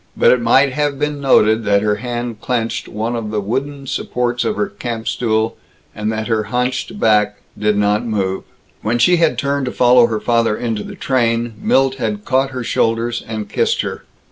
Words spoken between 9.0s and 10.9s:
had turned to follow her father into